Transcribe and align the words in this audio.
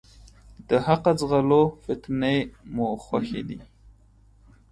د 0.69 0.69
حقه 0.85 1.11
ځغلو، 1.19 1.63
فتنې 1.83 2.37
مو 2.73 2.87
خوښي 3.03 3.41
دي. 3.47 3.59